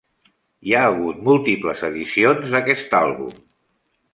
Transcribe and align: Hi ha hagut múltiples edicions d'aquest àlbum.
Hi 0.69 0.73
ha 0.77 0.85
hagut 0.93 1.19
múltiples 1.27 1.83
edicions 1.91 2.51
d'aquest 2.57 2.97
àlbum. 3.05 3.37